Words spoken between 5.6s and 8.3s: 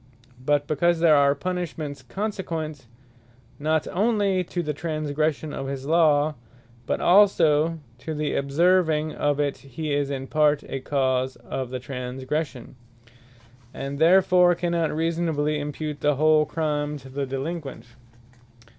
his Law, but also to